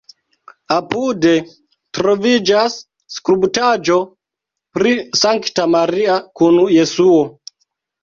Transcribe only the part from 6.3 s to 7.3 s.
kun Jesuo.